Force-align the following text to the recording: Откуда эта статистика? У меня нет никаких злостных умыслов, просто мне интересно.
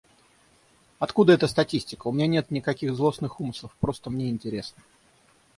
Откуда 0.97 1.33
эта 1.33 1.47
статистика? 1.47 2.07
У 2.07 2.11
меня 2.11 2.25
нет 2.25 2.49
никаких 2.49 2.95
злостных 2.95 3.39
умыслов, 3.39 3.71
просто 3.79 4.09
мне 4.09 4.31
интересно. 4.31 4.81